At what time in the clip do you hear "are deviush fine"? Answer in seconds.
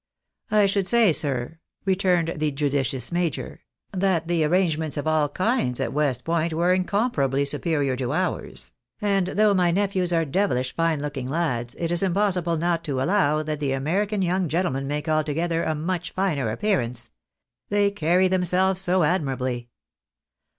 10.11-11.01